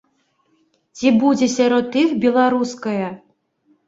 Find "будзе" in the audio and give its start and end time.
1.23-1.47